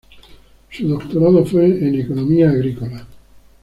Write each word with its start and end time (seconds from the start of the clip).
Su 0.71 0.87
doctorado 0.87 1.45
fue 1.45 1.63
en 1.63 1.93
Economía 1.93 2.49
Agrícola. 2.49 3.05